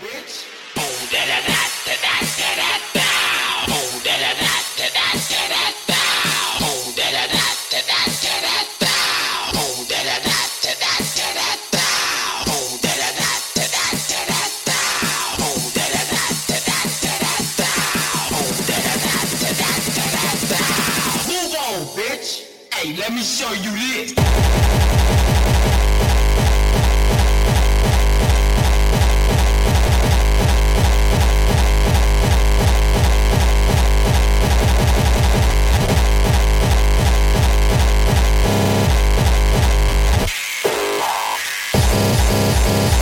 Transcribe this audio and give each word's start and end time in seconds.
bitch. 0.00 0.52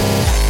Bye. 0.00 0.49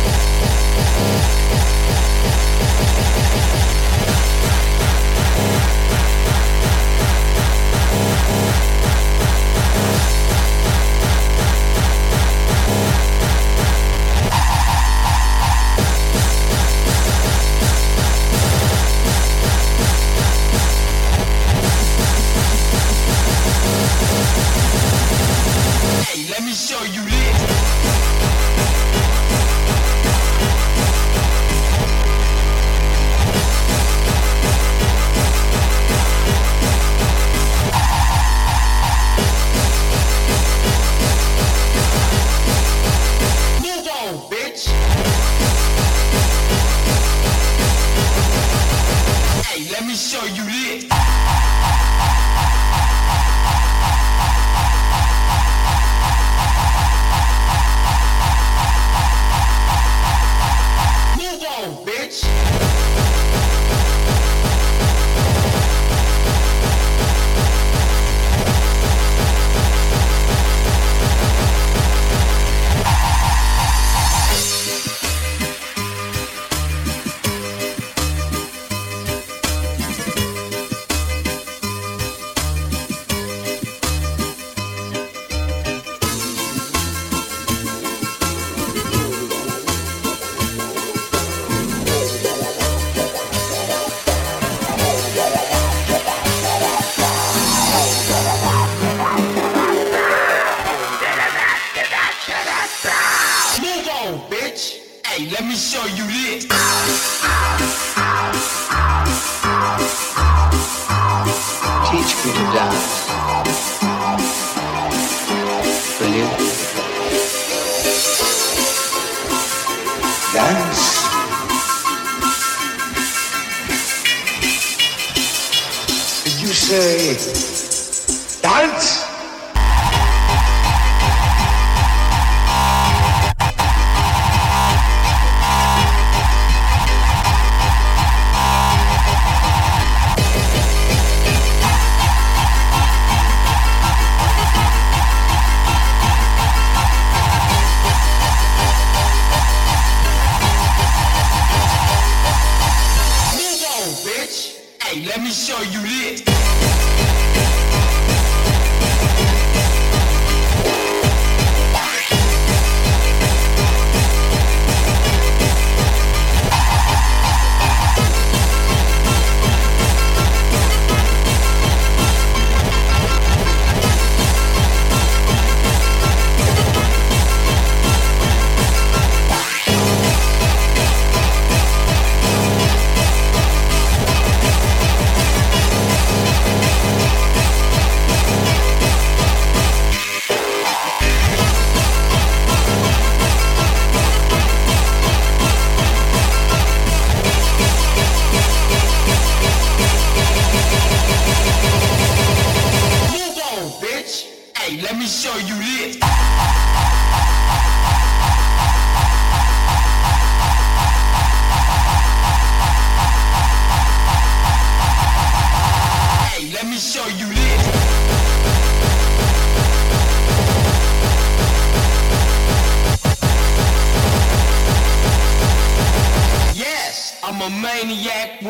Let 49.80 49.88
me 49.88 49.94
show 49.94 50.22
you 50.26 50.44
lit. 50.44 51.89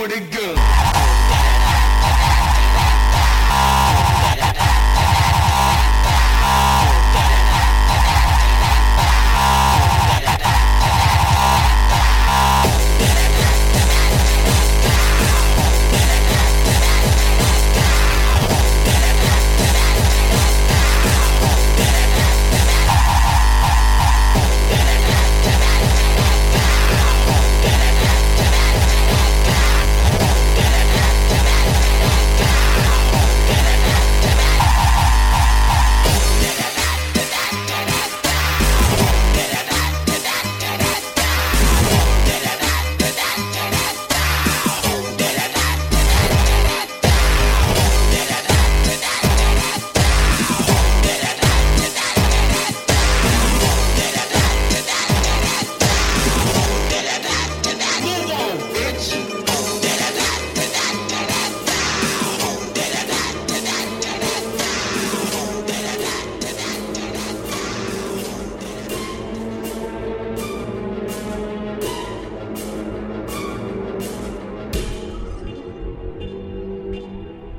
would 0.00 0.12
it 0.12 0.30
go? 0.30 0.39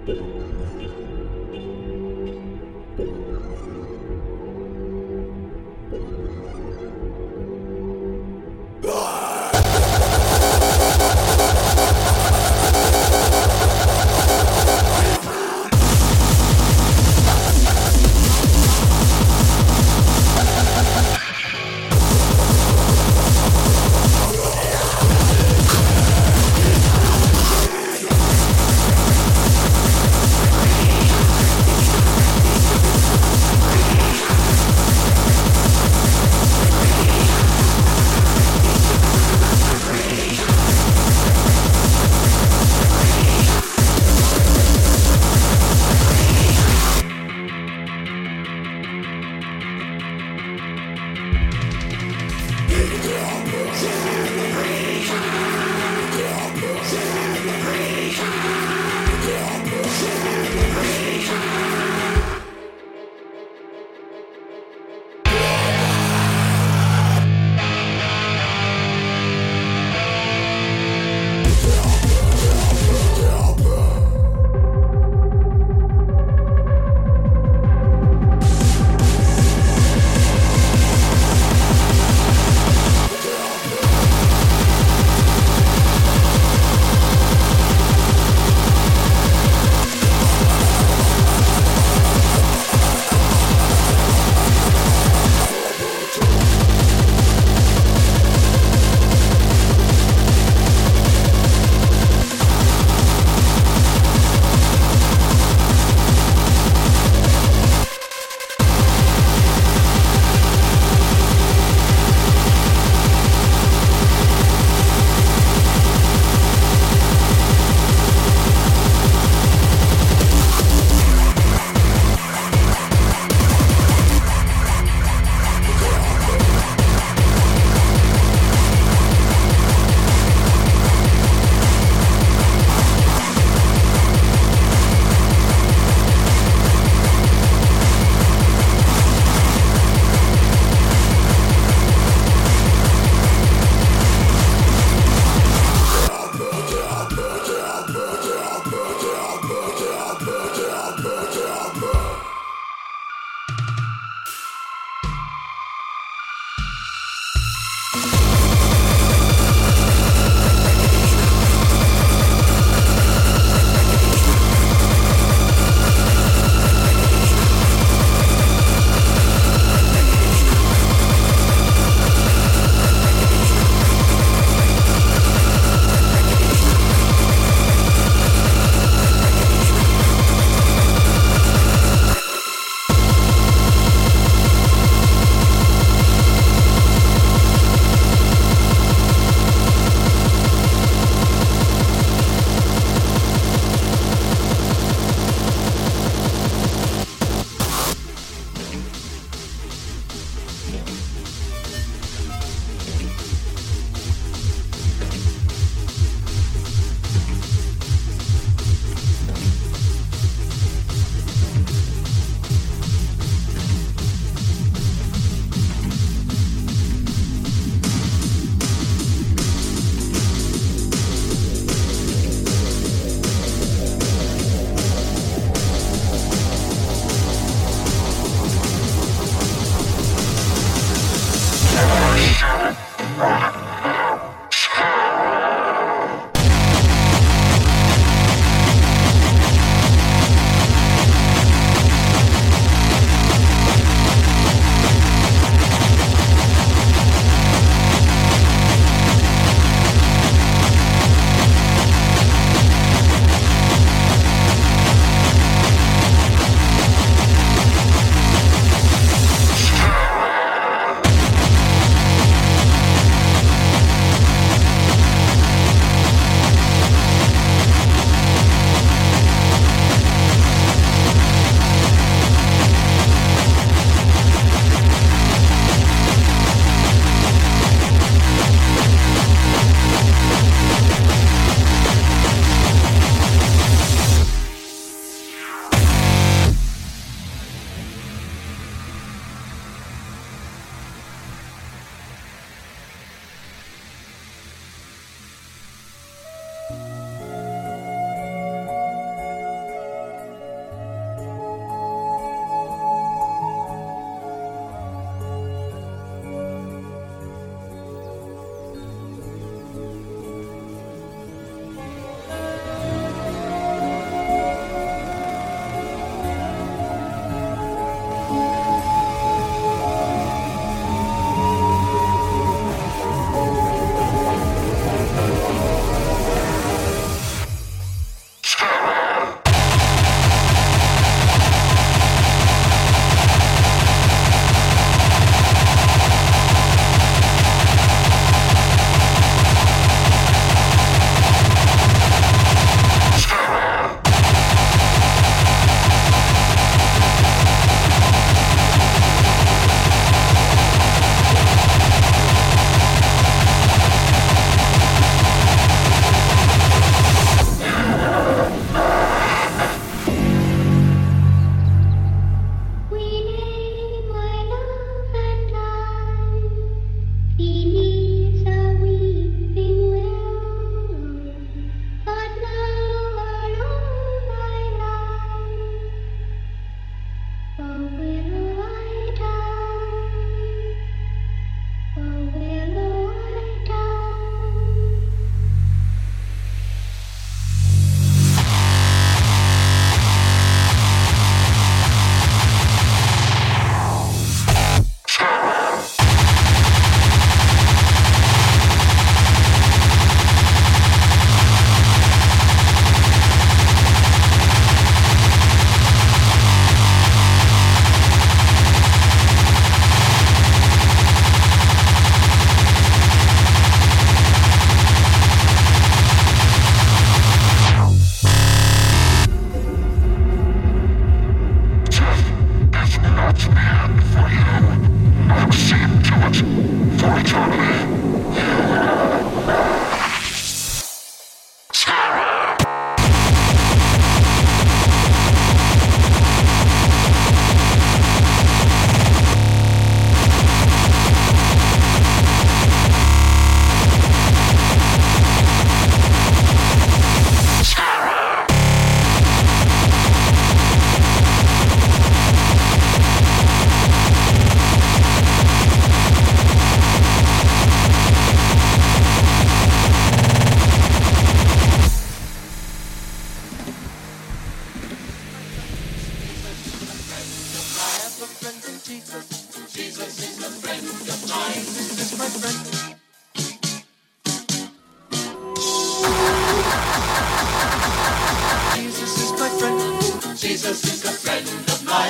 Thank. 0.06 0.41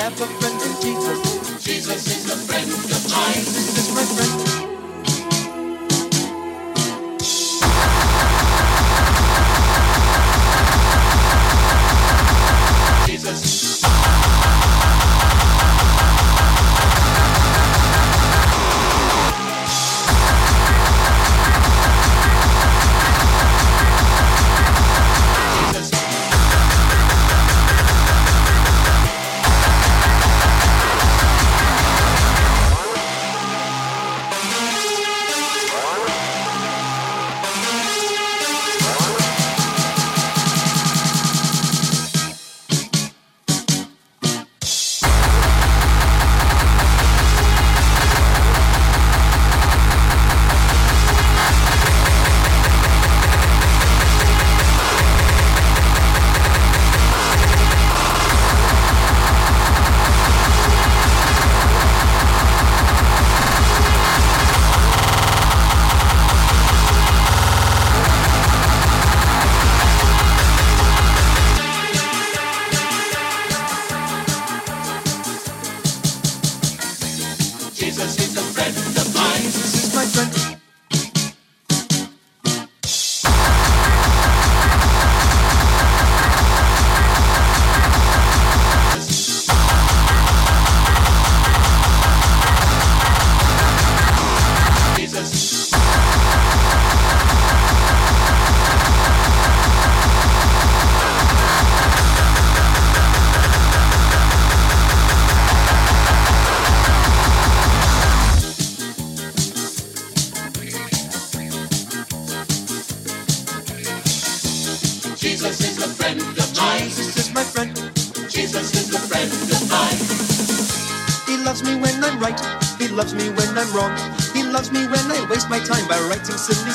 Have 0.02 0.20
a 0.20 0.26
friend 0.26 0.62
in 0.64 0.82
Jesus. 0.82 1.64
Jesus 1.64 2.08
is 2.08 2.32
a 2.32 2.36
friend 2.48 2.72
of 2.72 3.12
mine. 3.12 3.36
Jesus 3.36 3.78
is 3.78 3.94
my 3.94 4.04
friend. 4.04 4.31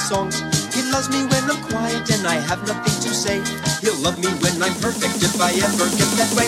Songs. 0.06 0.38
He 0.72 0.82
loves 0.92 1.08
me 1.10 1.26
when 1.26 1.50
I'm 1.50 1.60
quiet 1.64 2.08
and 2.10 2.26
I 2.28 2.34
have 2.34 2.64
nothing 2.66 2.94
to 3.02 3.12
say. 3.12 3.42
He'll 3.80 4.00
love 4.00 4.18
me 4.18 4.28
when 4.42 4.62
I'm 4.62 4.74
perfect 4.80 5.20
if 5.20 5.40
I 5.40 5.50
ever 5.50 5.86
get 5.98 6.10
that 6.18 6.32
way. 6.36 6.46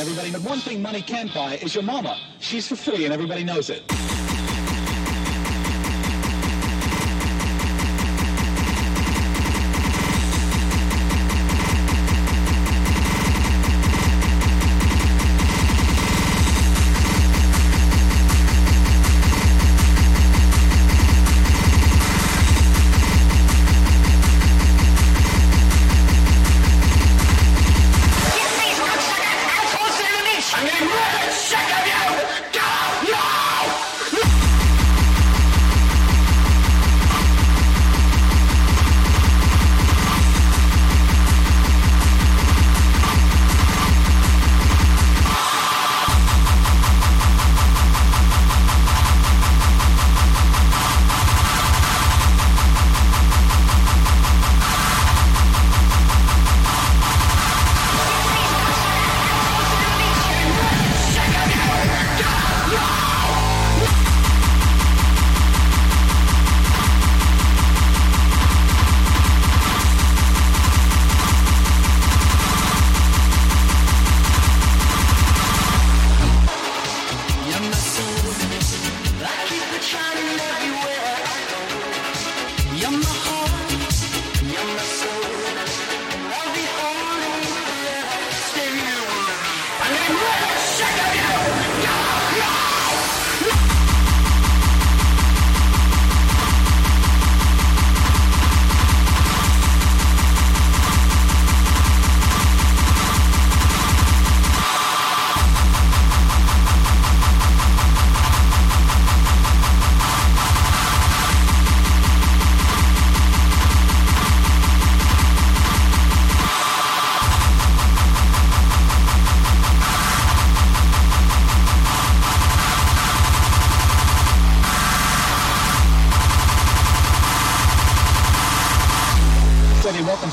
everybody. 0.00 0.30
But 0.32 0.42
one 0.42 0.58
thing 0.58 0.82
money 0.82 1.02
can't 1.02 1.32
buy 1.32 1.56
is 1.56 1.74
your 1.74 1.84
mama. 1.84 2.16
She's 2.40 2.66
for 2.66 2.74
free 2.74 3.04
and 3.04 3.14
everybody 3.14 3.44
knows 3.44 3.70
it. 3.70 3.84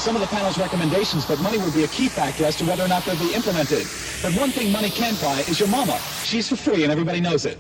Some 0.07 0.15
of 0.15 0.21
the 0.21 0.27
panel's 0.27 0.57
recommendations, 0.57 1.25
but 1.25 1.37
money 1.41 1.57
would 1.57 1.73
be 1.73 1.83
a 1.83 1.87
key 1.89 2.07
factor 2.07 2.45
as 2.45 2.55
to 2.55 2.63
whether 2.63 2.81
or 2.81 2.87
not 2.87 3.03
they'll 3.03 3.19
be 3.19 3.33
implemented. 3.33 3.85
But 4.23 4.31
one 4.39 4.51
thing 4.51 4.71
money 4.71 4.89
can't 4.89 5.19
buy 5.19 5.41
is 5.49 5.59
your 5.59 5.67
mama. 5.67 5.99
She's 6.23 6.47
for 6.47 6.55
free 6.55 6.83
and 6.83 6.93
everybody 6.93 7.19
knows 7.19 7.45
it. 7.45 7.57